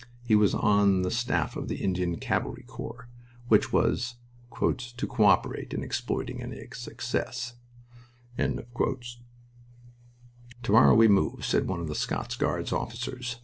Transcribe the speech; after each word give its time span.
He 0.23 0.33
was 0.33 0.55
on 0.55 1.03
the 1.03 1.11
staff 1.11 1.55
of 1.55 1.67
the 1.67 1.75
Indian 1.75 2.17
Cavalry 2.17 2.63
Corps, 2.63 3.07
which 3.49 3.71
was 3.71 4.15
"to 4.59 5.07
co 5.07 5.23
operate 5.25 5.75
in 5.75 5.83
exploiting 5.83 6.41
any 6.41 6.65
success." 6.73 7.53
"To 8.39 8.57
morrow 10.71 10.95
we 10.95 11.07
move," 11.07 11.45
said 11.45 11.67
one 11.67 11.81
of 11.81 11.87
the 11.87 11.93
Scots 11.93 12.35
Guards 12.35 12.73
officers. 12.73 13.35